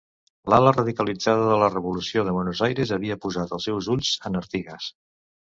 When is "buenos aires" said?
2.37-2.95